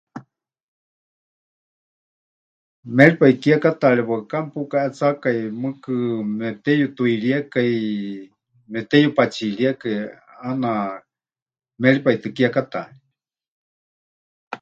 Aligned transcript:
Méripai 2.95 3.31
kiekátaari 3.41 4.03
waɨká 4.09 4.37
mepukaʼetsákai, 4.43 5.39
mɨɨkɨ 5.61 5.93
mepɨteyutuiríekai, 6.37 7.73
mepɨteyupatsiríekai, 8.71 9.97
ʼaana 10.39 10.71
méripai 11.81 12.17
tɨ 12.21 12.27
kiekátaari. 12.35 12.95